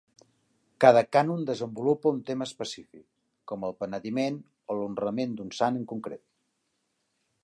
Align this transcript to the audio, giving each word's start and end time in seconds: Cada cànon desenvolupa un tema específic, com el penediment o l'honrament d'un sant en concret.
Cada 0.83 1.01
cànon 1.15 1.43
desenvolupa 1.49 2.13
un 2.15 2.23
tema 2.29 2.47
específic, 2.49 3.03
com 3.51 3.67
el 3.69 3.77
penediment 3.83 4.39
o 4.75 4.79
l'honrament 4.79 5.37
d'un 5.41 5.53
sant 5.59 5.81
en 5.83 5.89
concret. 5.93 6.25